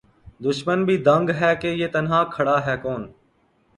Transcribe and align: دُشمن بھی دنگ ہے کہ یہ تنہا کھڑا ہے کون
دُشمن 0.43 0.79
بھی 0.85 0.95
دنگ 1.07 1.29
ہے 1.39 1.51
کہ 1.61 1.67
یہ 1.81 1.87
تنہا 1.93 2.23
کھڑا 2.33 2.57
ہے 2.65 2.75
کون 2.83 3.01